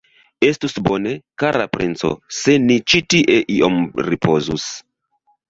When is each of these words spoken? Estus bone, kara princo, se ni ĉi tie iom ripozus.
Estus 0.45 0.73
bone, 0.87 1.11
kara 1.43 1.67
princo, 1.75 2.09
se 2.39 2.57
ni 2.65 2.79
ĉi 2.93 3.03
tie 3.15 3.37
iom 3.59 3.79
ripozus. 4.09 4.67